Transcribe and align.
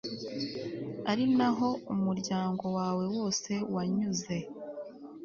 ari 1.11 1.25
na 1.37 1.49
ho 1.57 1.69
umuryango 1.93 2.65
wawe 2.77 3.05
wose 3.15 3.51
wanyuze 3.73 4.35